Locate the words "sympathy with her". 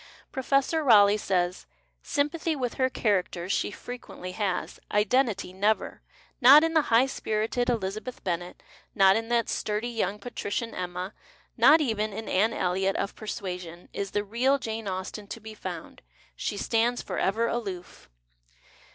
2.01-2.89